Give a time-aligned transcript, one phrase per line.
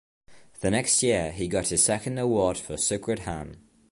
[0.61, 3.57] The next year he got his second award for "Sukrutham".